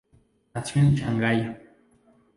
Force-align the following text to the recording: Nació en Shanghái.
Nació 0.55 0.81
en 0.81 0.95
Shanghái. 0.97 1.55